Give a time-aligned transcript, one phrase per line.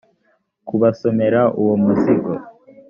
[0.67, 2.31] kubasomera uwo muzingo